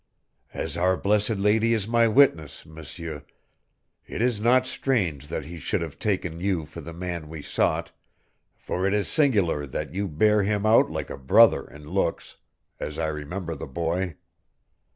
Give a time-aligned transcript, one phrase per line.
[0.55, 3.23] "As Our Blessed Lady is my witness, M'seur,
[4.07, 7.91] it is not strange that he should have taken you for the man we sought,
[8.57, 12.37] for it is singular that you bear him out like a brother in looks,
[12.79, 14.15] as I remember the boy.